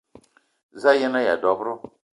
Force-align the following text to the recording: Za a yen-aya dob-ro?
Za 0.81 0.89
a 0.95 0.99
yen-aya 0.99 1.35
dob-ro? 1.43 1.73